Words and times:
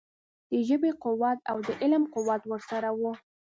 د 0.51 0.53
ژبې 0.67 0.91
قوت 1.03 1.39
او 1.51 1.57
د 1.67 1.69
علم 1.81 2.03
قوت 2.13 2.41
ورسره 2.51 2.89
وو. 2.99 3.13